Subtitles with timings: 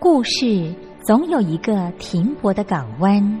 [0.00, 3.40] 故事总有一个停泊的港湾。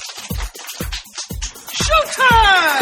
[1.73, 2.81] Showtime!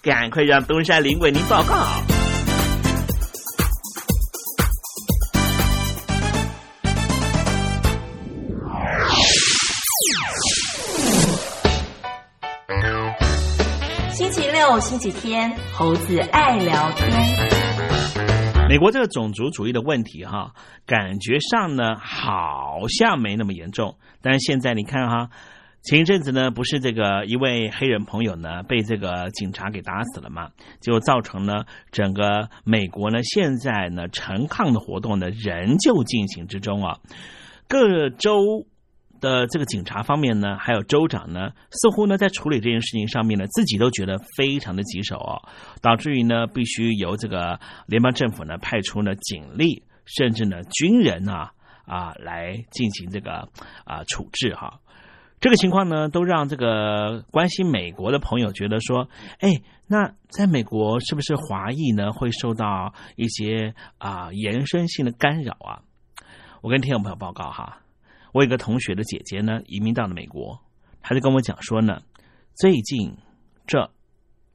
[0.03, 1.75] 赶快让东山林为您报告。
[14.11, 17.07] 星期六、星期天，猴子爱聊天。
[18.67, 20.53] 美国这个种族主义的问题，哈，
[20.87, 25.29] 感觉上呢好像没那么严重，但是现在你看哈。
[25.83, 30.51] 前一阵子呢，不是这个一位黑人朋友呢被这个警察给打死了嘛？
[30.79, 36.99] 就造成了整个美国呢现在呢陈抗的活动呢仍旧进行之中啊。
[37.67, 38.67] 各州
[39.19, 45.41] 的这个警察方面呢，还有州长呢，似乎呢在处理这件事情上面呢，自己都觉得非常的棘手哦，
[45.81, 51.51] 导致于呢必须由这个联邦政府呢派出呢警力，甚至呢军人啊
[51.85, 53.49] 啊来进行这个
[53.83, 54.79] 啊处置哈。
[55.41, 59.09] 这个情况呢，都让这个关心美国的朋友觉得说
[59.41, 59.49] ：“哎，
[59.87, 65.81] 那在美国是不是华裔呢会受到一些啊延伸性的干扰啊？”
[66.61, 67.79] 我跟听众朋友报告哈，
[68.33, 70.59] 我有个同学的姐姐呢移民到了美国，
[71.01, 72.03] 她就跟我讲说呢，
[72.53, 73.17] 最近
[73.65, 73.89] 这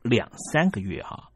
[0.03, 1.31] 两三个月哈，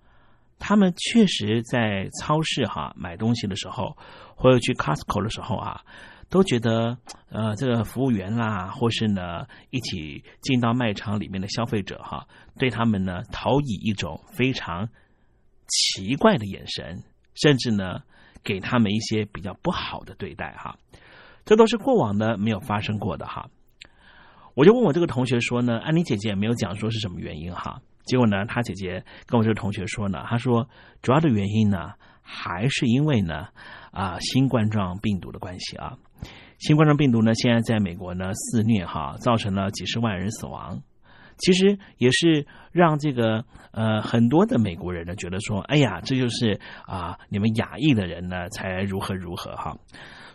[0.60, 3.96] 他们确实在超市哈买东西的时候，
[4.36, 5.82] 或者去 Costco 的时候啊。
[6.30, 6.96] 都觉得，
[7.28, 14.88] 呃，这个服务员啦，或是呢，一起进到卖场里面的消费者哈，对他们呢，投以一种非常
[15.66, 17.02] 奇怪的眼神，
[17.34, 18.02] 甚至呢，
[18.44, 20.78] 给他们一些比较不好的对待哈。
[21.44, 23.50] 这都是过往的没有发生过的哈。
[24.54, 27.82] 我就问我这个同学说呢，安妮姐姐也没有讲说是什么原因哈。
[28.04, 30.68] 结果呢，他姐姐跟我这个同学说呢，他说
[31.02, 33.48] 主要的原因呢，还是因为呢，
[33.90, 35.96] 啊，新冠状病毒的关系啊。
[36.60, 40.82] 新冠状病毒呢，现在在美国呢肆虐哈，造成了几十万人死亡。
[41.38, 49.78] 其实也是让这个呃很多的美国人呢觉得说，哎呀，这就是啊你们亚裔的人呢才如何如何哈。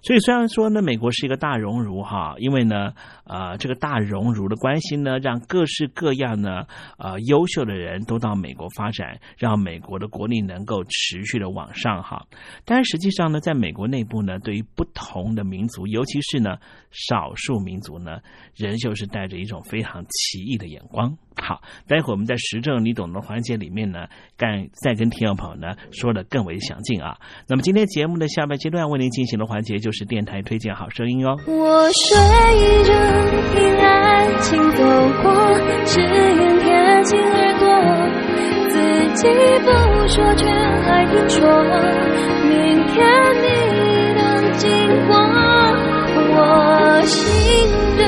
[0.06, 2.94] 所以虽然说呢，美国是一个大熔炉哈，因为呢，
[3.24, 6.68] 呃，这个大熔炉的关系呢，让各式各样呢，
[7.00, 12.24] 呃，优秀的人都到美国发展，让美国的国力能够持续的往上哈。
[12.66, 16.58] 但实际上呢，在美国内部呢，对于不同的民族，尤其是呢
[16.92, 18.20] 少数民族呢，
[18.56, 21.18] 仍旧是带着一种非常奇异的眼光。
[21.42, 27.18] 好，待会儿我们在实证你懂的环节里面呢，干再跟听众朋友呢说的更为详尽啊。
[27.48, 31.36] 那么今天节目的下半阶段为您进行的环节就是电台推荐好声音哦。
[31.46, 32.18] 我睡
[32.84, 32.94] 着
[33.54, 34.84] 听爱情走
[35.22, 35.32] 过，
[35.86, 37.68] 只愿贴近耳朵，
[38.70, 38.76] 自
[39.16, 39.28] 己
[39.60, 39.68] 不
[40.08, 41.40] 说却还听说，
[42.48, 42.96] 明天
[43.42, 43.46] 你
[44.16, 44.20] 的
[44.58, 44.68] 经
[45.08, 45.16] 过，
[46.34, 47.20] 我心
[47.98, 48.02] 着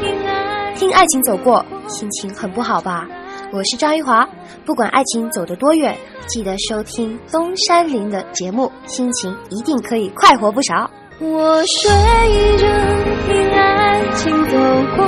[0.00, 1.64] 听爱听爱情走过。
[1.92, 3.06] 心情很不好吧？
[3.52, 4.26] 我是张玉华，
[4.64, 5.94] 不管爱情走得多远，
[6.26, 10.90] 记得收听东山林的节目，心情一定可以快活不少。
[11.20, 11.90] 我睡
[12.56, 12.66] 着
[13.28, 14.56] 听爱情走
[14.96, 15.06] 过，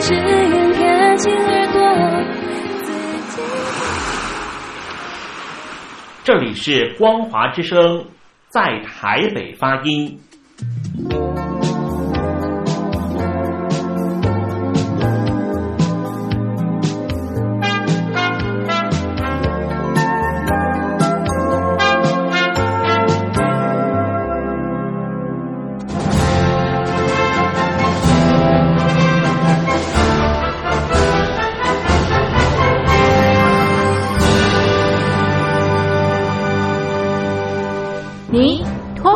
[0.00, 1.82] 只愿贴近耳朵。
[6.24, 8.04] 这里是光华之声，
[8.48, 10.18] 在台北发音。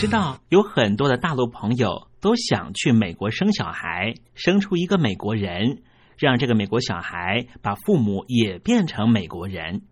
[0.00, 5.82] 知道有很多的大陆朋友都想去美国生小孩，生出一个美国人，
[6.16, 9.82] 让这个美国小孩把父母也变成美国人。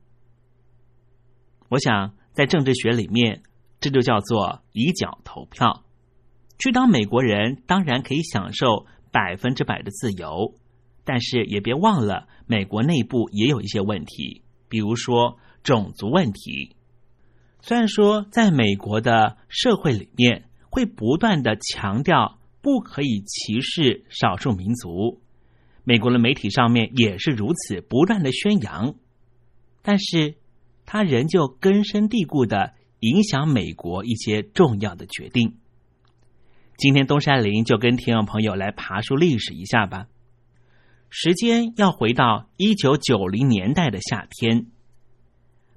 [1.69, 3.43] 我想在政治学里面，
[3.81, 5.85] 这就叫做以脚投票。
[6.59, 10.55] 去当美国人，当然可以享受百分之百的自由，
[11.05, 16.78] 但是也别忘了，美国内部也有一些问题，比如说种族问题。
[17.69, 25.21] 虽然说在美国的社会里面会不断的强调不可以歧视少数民族，
[25.85, 28.95] 美国的媒体上面也是如此不断的宣扬，
[29.83, 30.37] 但是
[30.87, 35.59] 它仍旧根深蒂固的影响美国一些重要的决定。
[36.79, 40.07] 今天东山林就跟听众朋友来爬树历史一下吧，
[41.11, 44.69] 时间要回到一九九零年代的夏天。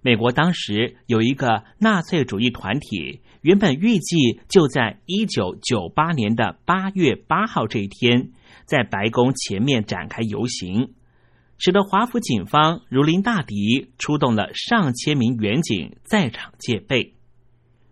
[0.03, 8.31] 美国当时有一个纳粹主义团体，原本预计就在一九九八年的八月八号这一天，
[8.65, 10.93] 在白宫前面展开游行，
[11.59, 17.13] 使得华府警方如临大敌，出动了上千名远警在场戒备。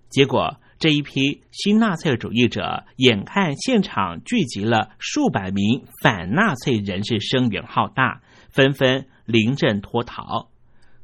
[0.09, 10.49] 结果，这一批新纳粹主义者眼看现场聚集了数百名反纳粹人士，声援浩大，纷纷临阵脱逃。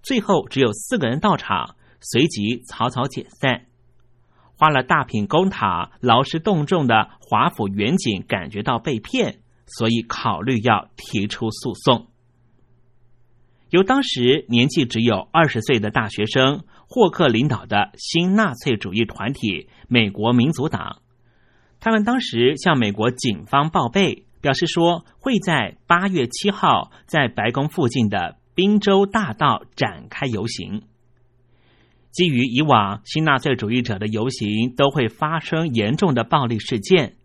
[0.05, 3.65] 最后只有四个人到场，随即草草解散。
[4.55, 12.07] 花了大品公帑、劳师动众的华府远景感觉到被骗，所以考虑要提出诉讼。
[13.71, 21.01] 由当时年纪只有二十岁的大学生霍克领导的新纳粹主义团体美国民族党，
[21.79, 28.37] 他们当时向美国警方报备，表示说会在八月七号在白宫附近的。
[28.55, 30.81] 宾州大道展开游行。
[32.11, 37.17] 基于以往新纳粹主义者的游行都会发生严重的暴力事件，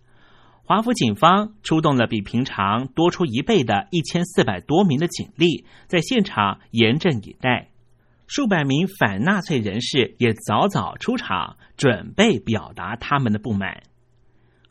[0.64, 7.70] 华府警方出动了比平常多出一倍的一千四百多名的警力，在现场严阵以待。
[8.26, 13.82] 数百名反纳粹人士也早早出场，准备表达他们的不满。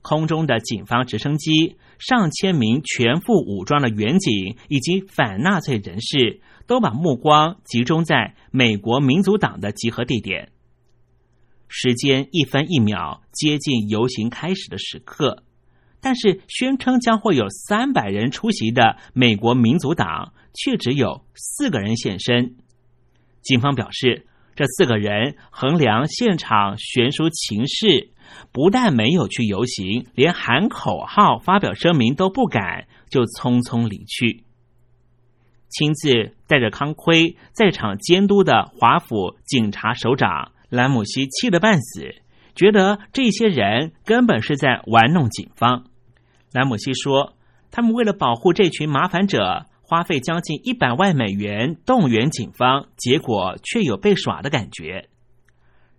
[0.01, 6.41] 空中的警方直升机、上千名全副武装的远警以及反纳粹人士。
[6.69, 10.51] 都把目光集中在美国民主党的集合地点。
[11.67, 15.41] 时间一分一秒接近游行开始的时刻，
[15.99, 22.55] 但是宣称将会有三百人出席的美国民主党却只有四个人现身。
[23.41, 28.11] 警方表示，这四个人衡量现场悬殊情势，
[28.51, 34.43] 不但没有去游行，连喊口号、发表声明都不敢，就匆匆离去。
[35.69, 42.15] 亲自带着康奎在场监督的华府警察首长兰姆西气得半死，
[42.55, 45.85] 觉得这些人根本是在玩弄警方。
[46.51, 47.33] 兰姆西说
[47.71, 55.07] ：“他们为了保护这群麻烦者，花费将近一百万美元动员警方，结果却有被耍的感觉。”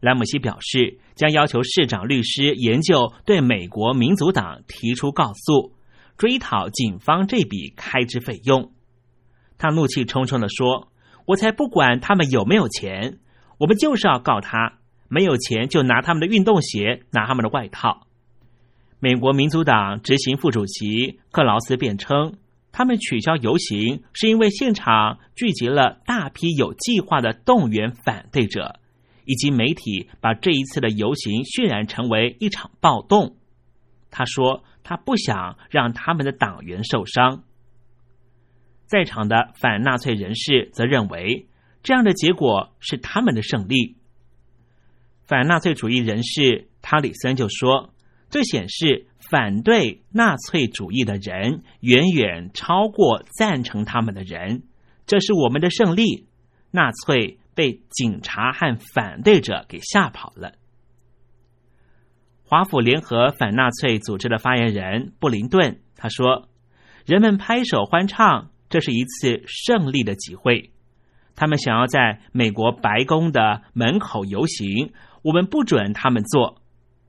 [0.01, 5.75] 兰姆西表示，将要求市长律师研究对美国民主党提出告诉，
[6.17, 8.73] 追讨警方这笔开支费用。
[9.61, 10.89] 他怒气冲冲的说
[11.27, 13.19] ：“我才不管他们有没有钱，
[13.59, 14.79] 我们就是要告他。
[15.09, 18.07] 没有钱就拿他们的运动鞋，拿他们的外套。”
[19.01, 22.37] 美国民主党执行副主席克劳斯辩称
[22.73, 28.81] ：“他们取消游行是因为现场聚集了大批有计划的动员反对者，
[29.27, 33.37] 以及媒体把这一次的游行渲染成为一场暴动。
[34.11, 37.43] 他说他不想让他们的党员受伤。
[38.91, 41.47] 在场的反纳粹人士则认为
[41.83, 43.97] 这样的结果是他们的胜利。
[45.25, 47.95] 反纳粹主义人士塔里森就说
[48.29, 54.65] ：“这显示。”反对纳粹主义的人远远超过赞成他们的人，
[55.07, 56.27] 这是我们的胜利。
[56.73, 60.55] 纳粹被警察和反对者给吓跑了。
[62.43, 66.49] 华府联合反纳粹组织的发言人布林顿他说
[67.07, 70.71] ：“人们拍手欢唱，这是一次胜利的集会。
[71.37, 76.63] 他们想要在美国白宫的门口游行，我们不准他们做。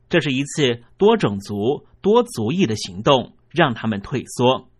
[0.09, 4.71] 这是一次多种族。”多族裔的行动让他们退缩。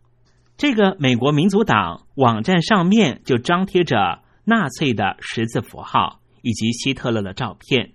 [0.58, 7.92] 这个美国民主党网站上面就张贴着纳粹的十字符号以及希特勒的照片。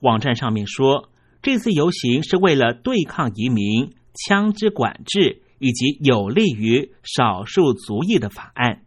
[0.00, 1.10] 网站上面说，
[1.42, 8.82] 这次游行是为了对抗移民、枪支管制以及有利于少数族裔的法案。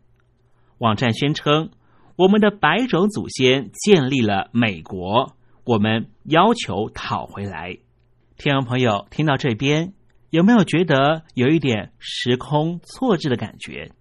[0.80, 1.70] 网站宣称，
[2.18, 7.78] 我们的白种祖先建立了美国，我们要求讨回来。
[8.36, 9.94] 听众朋友，听到这边
[10.32, 13.92] 有没有觉得有一点时空错置的感觉？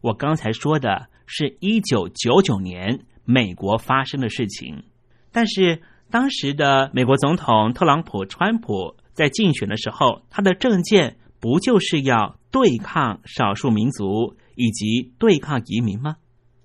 [0.00, 4.84] 我刚才说的是一九九九年美国发生的事情，
[5.30, 16.16] 但是当时的美国总统特朗普川普在竞选的时候，他的政见不就是要对抗少数民族以及对抗移民吗？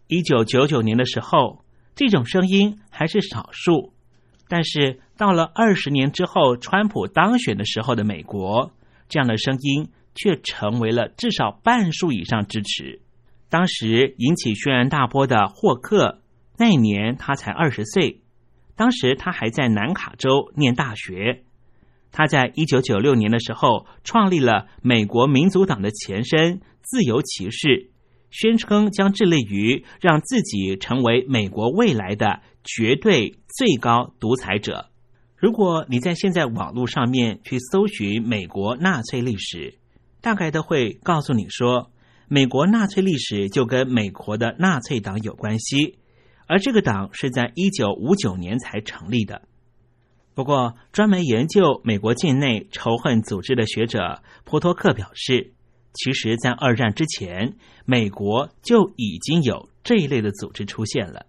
[0.07, 1.63] 一九九九年的时候，
[1.95, 3.93] 这种声音还是少数，
[4.47, 4.99] 但是。
[5.15, 8.73] 到了二十年之后，川普当选的时候的美国，
[9.07, 12.99] 这样的声音却成为了至少半数以上支持。
[13.47, 16.19] 当时引起轩然大波的霍克，
[16.57, 18.21] 那年他才二十岁，
[18.75, 21.43] 当时他还在南卡州念大学。
[22.13, 27.89] 他在一九九六年的时候创立了美国民主党的前身自由骑士，
[28.30, 34.89] 宣称将致力于让自己成为美国未来的绝对最高独裁者。
[35.36, 39.80] 如果你在现在网络上面去搜寻美国纳粹历史，
[40.21, 41.91] 大概都会告诉你说，
[42.30, 45.97] 美国纳粹历史就跟美国的纳粹党有关系，
[46.47, 49.41] 而这个党是在一九五九年才成立的。
[50.33, 55.53] 不过，专门研究美国境内仇恨组织的学者波托克表示，
[55.93, 61.25] 其实，在二战之前，美国就已经有这一类的组织出现了。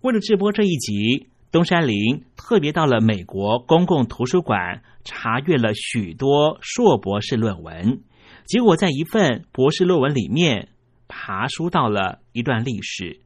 [0.00, 1.28] 为了直播这一集。
[1.52, 8.00] 东山林特别到了美国公共图书馆，查阅了许多硕博士论文，
[8.46, 10.70] 结果在一份博士论文里面
[11.08, 13.20] 爬书到了一段历史。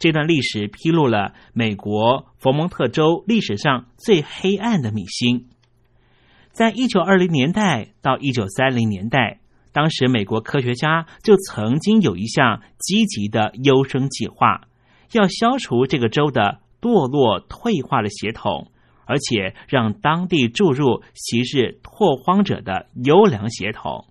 [0.00, 5.46] 这段历史披露了美国佛蒙特州历史上最黑暗的秘辛。
[6.50, 9.38] 在一九二零年代到一九三零年代，
[9.70, 14.62] 当时美国科学家就曾经有一项积极的优生计划，
[15.12, 16.58] 要消除这个州的。
[16.82, 18.70] 堕落退化的血统，
[19.04, 24.06] 而且让当地注入昔日拓荒者的优良血统。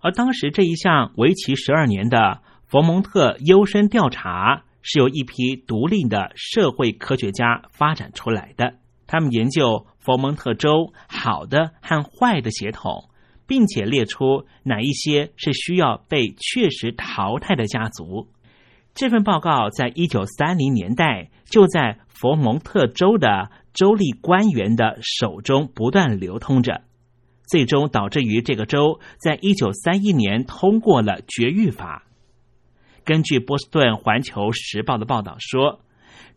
[0.00, 8.74] 而当时这一项为期十二年的佛蒙特优生调查，是由一批独立的社会科学家发展出来的。
[9.08, 13.10] 他们研究佛蒙特州好的和坏的血统，
[13.48, 18.28] 并且列出哪一些是需要被确实淘汰的家族。
[18.94, 26.82] 这份报告在一九三零年代就在佛蒙特州的州立官员的手中不断流通着，
[27.48, 32.04] 最终导致于这个州在一九三一年通过了绝育法。
[33.06, 35.80] 根据波士顿环球时报的报道说。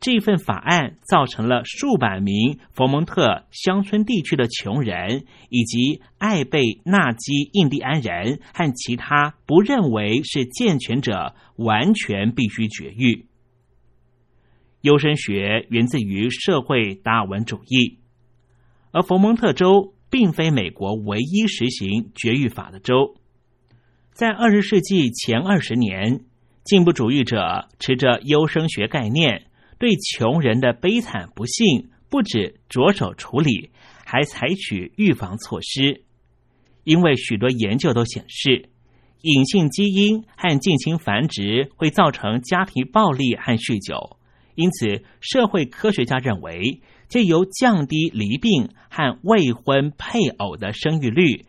[0.01, 13.25] 这份法案造成了数百名佛蒙特乡村地区的穷人，以及爱贝纳基印第安人和其他不认为是健全者，完全必须绝育。
[14.79, 17.99] 优生学源自于社会达尔文主义，
[18.91, 23.17] 而佛蒙特州并非美国唯一实行绝育法的州。
[24.13, 26.21] 在二十世纪前二十年，
[26.69, 29.47] 进步主义者持着优生学概念。
[29.79, 33.71] 对穷人的悲惨不幸，不止着手处理，
[34.05, 36.03] 还采取预防措施。
[36.83, 38.69] 因为许多研究都显示，
[39.21, 44.17] 隐性基因和近亲繁殖会造成家庭暴力和酗酒，
[44.53, 51.47] 因此社会科学家认为，借由降低离病和未婚配偶的生育率，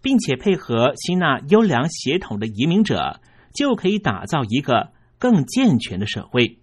[0.00, 3.20] 并且配合吸纳优良血统的移民者，
[3.54, 6.58] 就可以打造一个更健全的社会。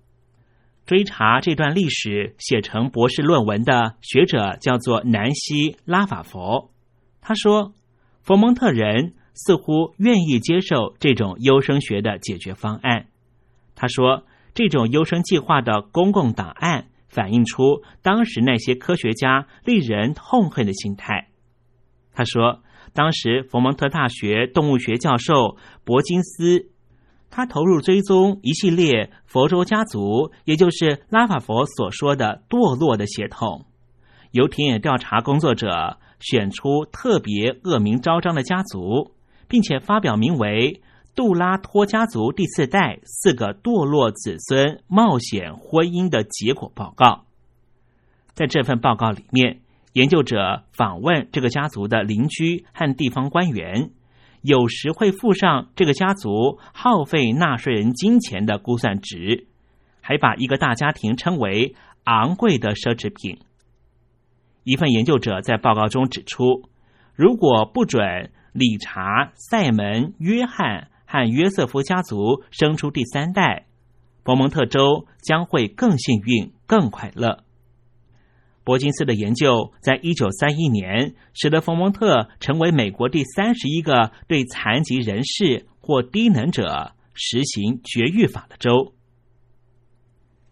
[0.86, 6.72] 追查这段历史，写成博士论文的学者叫做南希·拉法佛。
[7.22, 7.74] 他说，
[8.24, 13.06] 佛蒙特人似乎愿意接受这种优生学的解决方案。
[13.76, 14.26] 他说，
[14.56, 21.30] 这种优生计划的公共档案反映出当时那些科学家令人痛恨的心态。
[22.14, 26.72] 他说，当时佛蒙特大学动物学教授伯金斯。
[27.30, 33.66] 他投入追踪一系列佛州家族，也就是拉法佛所说的堕落的血统。
[34.32, 39.12] 由田野调查工作者选出特别恶名昭彰的家族，
[39.48, 40.82] 并且发表名为
[41.16, 47.26] “杜拉托家族第四代四个堕落子孙冒险婚姻”的结果报告。
[48.34, 49.62] 在这份报告里面，
[49.94, 53.92] 研究者访问这个家族的邻居和地方官员。
[54.42, 59.48] 有时会附上这个家族耗费纳税人金钱的估算值，
[60.02, 61.76] 还把一个大家庭称为
[62.06, 63.40] 昂贵的奢侈品。
[64.64, 66.64] 一份研究者在报告中指出，
[67.16, 73.66] 如果不准理查、塞门、约翰和约瑟夫家族生出第三代，
[74.24, 77.44] 佛蒙特州将会更幸运、更快乐。
[78.70, 88.94] 伯金斯的研究在一九三一年使得佛蒙特成为美国第三十一个对残疾人士或低能者实行绝育法的州。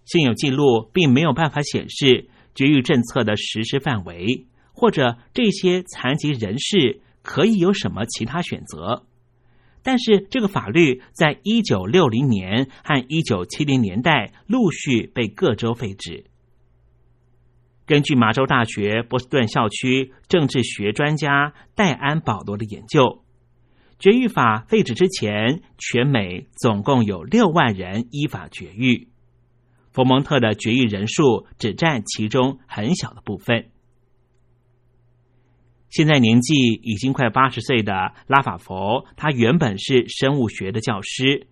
[0.04, 9.06] 现有记录并没有办法显示绝育政策的实施范围，或者这些残疾人士可以有什么其他选择。
[9.84, 16.26] 但是，这个法律在一九六零年和一九七零年代陆续被各州废止。
[17.88, 23.24] 根据马州大学波士顿校区政治学专家戴安·保罗的研究，
[23.98, 29.08] 绝育法废止之前，全美总共有六万人依法绝育。
[29.94, 33.70] 佛蒙特的绝育人数只占其中很小的部分。
[35.90, 37.94] 现在年纪已经快八十岁的
[38.28, 41.48] 拉法佛，他原本是生物学的教师。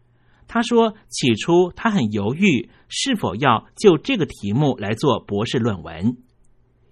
[0.47, 6.17] 他说，起初他很犹豫是否要就这个题目来做博士论文。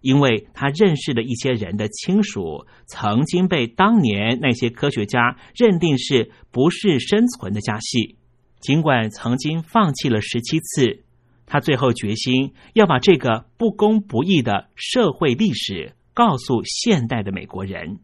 [0.02, 8.18] 因为他认识的一些人的亲属曾经被当年那些科学家认定是不是生存的家系，
[8.60, 11.06] 尽管曾经放弃了十七次，
[11.46, 18.00] 他最后决心要把这个不公不义的社会历史告诉现代的美国人。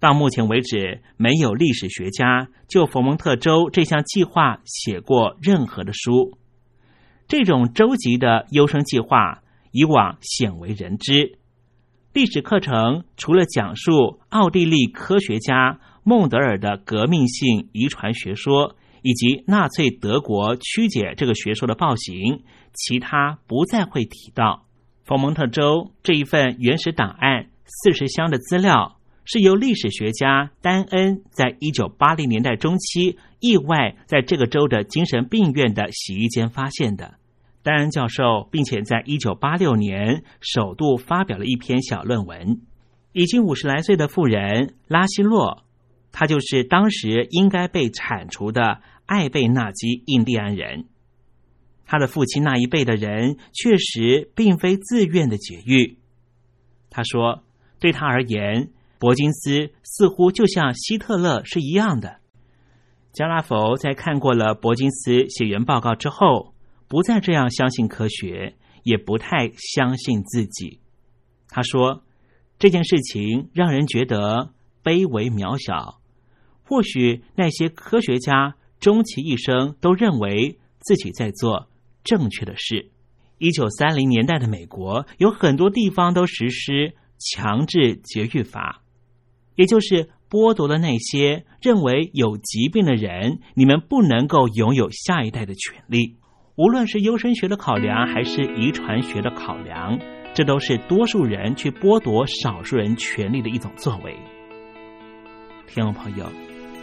[0.00, 6.36] 到目前为止，没有历史学家就佛蒙特州这项计划写过任何的书。
[7.28, 9.42] 这种州级的优生计划。
[9.72, 11.38] 以往鲜为人知。
[12.12, 24.66] 历史课程除了讲述奥地利科学家孟德尔的革命性遗传学说，以及纳粹德国曲解这个学说的暴行，其他不再会提到。
[25.04, 28.98] 佛蒙特州这一份原始档案四十箱的资料，
[29.32, 37.14] 是由历史学家丹恩在一九八零年代中期意外在这个州的精神病院的洗衣间发现的。
[37.62, 42.62] 丹恩教授，并且在一九八六年首度发表了一篇小论文。
[43.12, 45.62] 已经五十来岁的妇人拉希洛，
[46.10, 50.86] 他就是当时应该被铲除的艾贝纳基印第安人。
[51.86, 55.98] 他的父亲那一辈的人确实并非自愿的解狱。
[56.90, 57.44] 他说，
[57.78, 62.20] 对他而言，伯金斯似乎就像希特勒是一样的。
[63.12, 66.54] 加拉佛在看过了伯金斯写原报告之后。
[66.90, 70.80] 不再这样相信科学，也不太相信自己。
[71.48, 72.02] 他说
[72.58, 74.50] ：“这件事情让人觉得
[74.82, 76.00] 卑微渺小。
[76.64, 81.68] 或许那些科学家终其一生都认为自己在做
[82.02, 82.90] 正确的事。”
[83.38, 88.79] 一九三零年代的美国有很多地方都实施强制绝育法，
[89.60, 96.16] 也就是剥夺了那些认为有疾病的人，你们不能够拥有下一代的权利。
[96.56, 99.98] 无论是优生学的考量，还是遗传学的考量，
[100.32, 104.16] 这都是多数人去剥夺少数人权利的一种作为。
[105.66, 106.24] 听众朋友，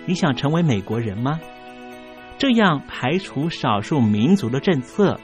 [0.06, 1.40] 你想成为美国人吗？
[2.38, 5.20] 这样排除少数民族的政策，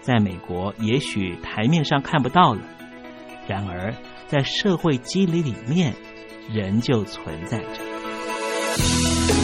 [0.00, 2.62] 在美国也许台面上看不到了，
[3.46, 3.92] 然而
[4.28, 5.92] 在社会机理里面
[6.52, 9.43] 仍旧存在着。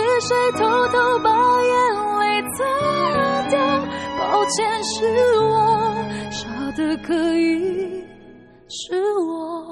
[0.00, 0.58] 是谁偷
[0.88, 1.28] 偷把
[1.62, 1.72] 眼
[2.20, 2.58] 泪擦
[3.48, 3.58] 掉？
[4.18, 5.48] 抱歉是我
[6.30, 6.38] 傻
[6.76, 8.04] 的可以
[8.68, 9.69] 是我。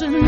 [0.00, 0.27] ocean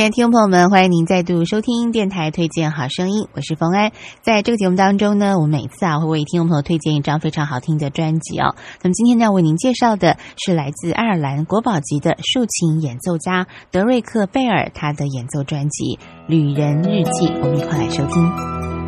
[0.00, 3.92] 亲爱的听众朋友们，欢迎您再度收听电台推荐好声音，我是冯安。
[4.22, 8.54] 在这个节目当中呢，我每次啊会为听众朋友推荐一张非常好听的专辑哦。
[8.80, 15.96] 那么今天呢，要为您介绍的是来自爱尔兰国宝级的竖琴演奏家德瑞克·贝尔他的演奏专辑
[16.26, 18.79] 《旅人日记》，我们一块来收听。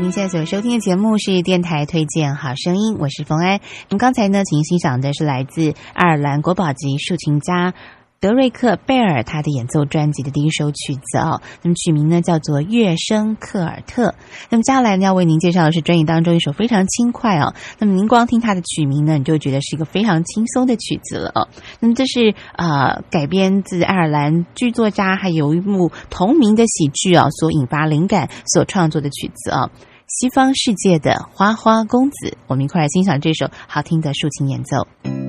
[0.00, 3.60] 您现在所收听的节目是电台推荐好声音，我是冯安。
[3.90, 7.74] 那么刚才呢，请欣赏的是来自爱尔兰国宝级竖琴家。
[8.18, 14.08] 德瑞克·贝尔他的演奏专辑的第一首曲子哦，那么曲名呢叫做《乐声克尔特》。
[14.50, 17.54] 那么接下来呢要为您介绍的是专辑当中一首非常轻快哦。
[17.78, 21.48] 那么您光听它的曲名呢，你就觉得是一个非常轻松的曲子了哦。
[21.78, 29.70] 那么这是呃改编自爱尔兰剧作家还有一幕同名的喜剧啊所引发灵感所创作的曲子啊。
[30.12, 35.19] 西方世界的花花公子，我们一块来欣赏这首好听的竖琴演奏。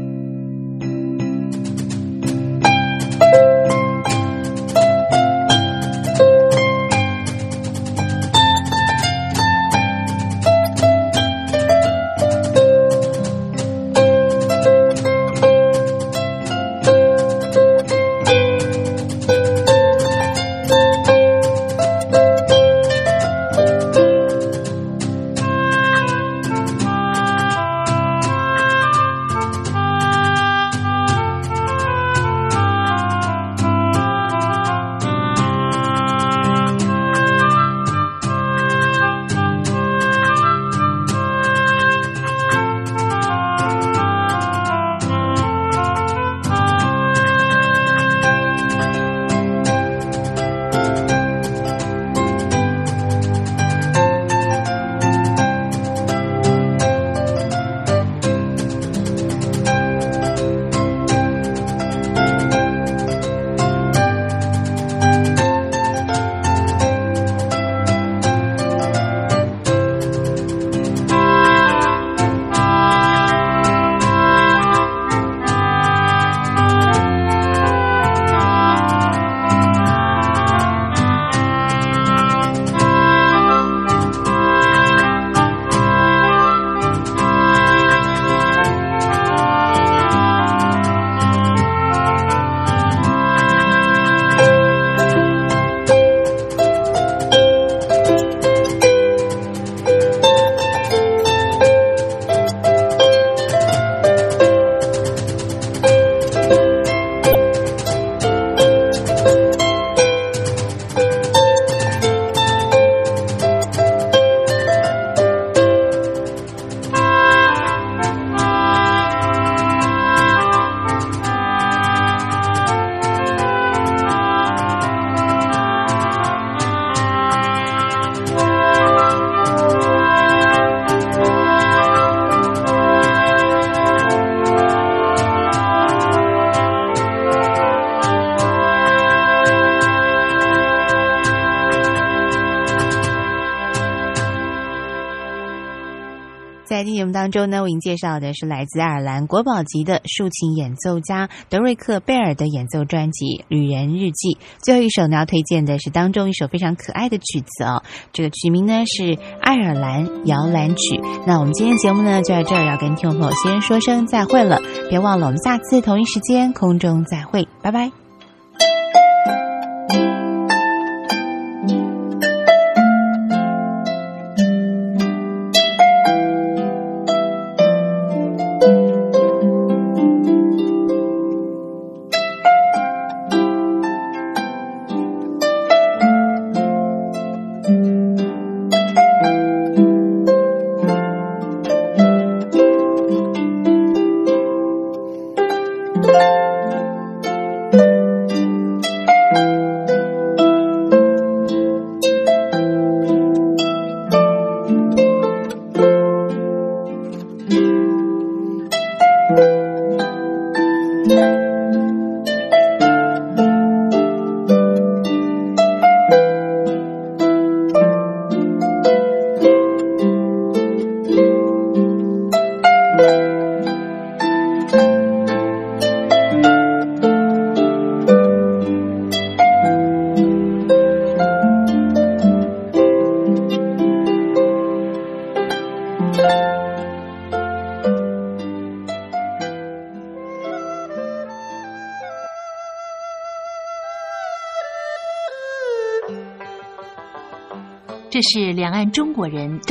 [147.31, 154.33] 周呢，为您介绍的是来自爱尔兰国宝级的竖琴演奏家德瑞克·贝尔的演奏专辑《旅人日记》。
[154.61, 160.95] 最后一首呢，要推荐的是当中一首非常可爱的曲子哦，这个曲名呢是《爱尔兰摇篮曲》。
[161.25, 164.59] 那我们今天节目呢就在这儿，要跟听众朋友先说声再会了。
[164.89, 168.00] 别忘了，我们下次同一时间空中再会，拜拜。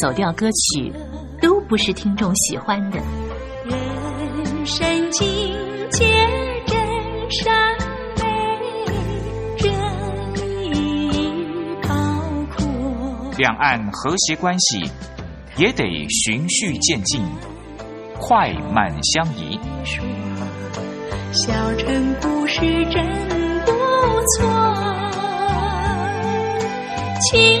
[0.00, 0.92] 走调歌曲，
[1.40, 2.98] 都不是听众喜欢的。
[3.66, 5.26] 人生境
[5.90, 6.06] 界
[6.66, 6.78] 真
[7.30, 7.76] 善
[8.16, 8.24] 美，
[11.82, 11.88] 包
[12.56, 12.66] 括。
[13.36, 14.90] 两岸和谐关系
[15.56, 17.22] 也得循序渐进，
[18.18, 19.60] 快慢相宜。
[21.32, 23.06] 小城故事真
[23.64, 23.72] 不
[24.38, 24.48] 错，
[27.30, 27.60] 请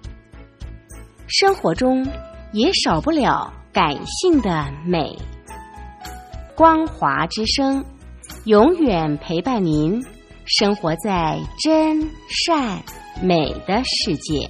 [1.31, 2.05] 生活中
[2.51, 5.17] 也少不了感性的美。
[6.55, 7.83] 光华之声，
[8.43, 10.03] 永远陪伴您，
[10.45, 12.01] 生活在真
[12.45, 12.83] 善
[13.23, 14.49] 美的世界。